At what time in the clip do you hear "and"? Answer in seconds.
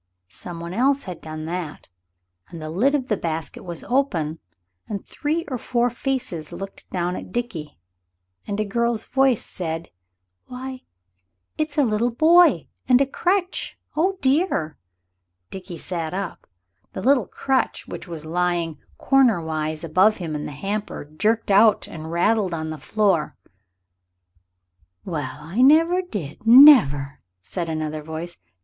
2.49-2.59, 4.89-5.05, 8.47-8.59, 12.89-12.99, 21.87-22.11